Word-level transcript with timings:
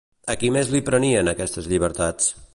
A 0.33 0.35
qui 0.43 0.49
més 0.55 0.71
li 0.75 0.81
prenien 0.87 1.31
aquestes 1.35 1.71
llibertats? 1.75 2.35